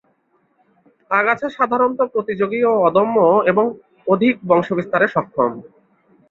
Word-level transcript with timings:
আগাছা 1.11 1.47
সাধারণত 1.49 1.99
প্রতিযোগী 2.13 2.59
ও 2.63 2.83
অদম্য 2.87 3.15
এবং 3.45 3.65
অধিক 4.07 4.35
বংশবিস্তারে 4.47 5.07
সক্ষম। 5.07 5.51